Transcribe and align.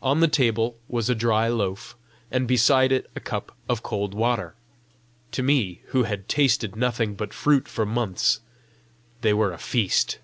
On 0.00 0.20
the 0.20 0.28
table 0.28 0.78
was 0.86 1.10
a 1.10 1.16
dry 1.16 1.48
loaf, 1.48 1.96
and 2.30 2.46
beside 2.46 2.92
it 2.92 3.10
a 3.16 3.20
cup 3.20 3.56
of 3.68 3.82
cold 3.82 4.14
water. 4.14 4.54
To 5.32 5.42
me, 5.42 5.82
who 5.86 6.04
had 6.04 6.28
tasted 6.28 6.76
nothing 6.76 7.16
but 7.16 7.34
fruit 7.34 7.66
for 7.66 7.84
months, 7.84 8.38
they 9.22 9.32
were 9.34 9.52
a 9.52 9.58
feast. 9.58 10.18